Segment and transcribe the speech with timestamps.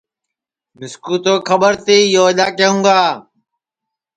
[0.77, 2.99] مِسکُو تو کھٻر تی یو اِدؔا کیہوں گا